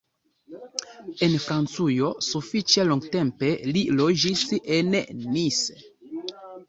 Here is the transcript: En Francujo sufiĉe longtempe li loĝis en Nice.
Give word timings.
En 1.27 1.35
Francujo 1.43 2.09
sufiĉe 2.27 2.87
longtempe 2.87 3.53
li 3.77 3.85
loĝis 4.01 4.47
en 4.79 4.91
Nice. 5.37 5.79